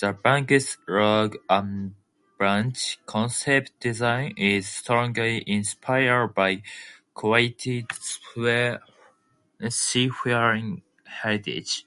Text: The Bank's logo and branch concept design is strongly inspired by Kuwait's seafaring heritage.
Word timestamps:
The 0.00 0.14
Bank's 0.14 0.78
logo 0.88 1.38
and 1.48 1.94
branch 2.36 2.98
concept 3.06 3.78
design 3.78 4.34
is 4.36 4.68
strongly 4.68 5.44
inspired 5.46 6.34
by 6.34 6.64
Kuwait's 7.14 8.18
seafaring 9.72 10.82
heritage. 11.04 11.86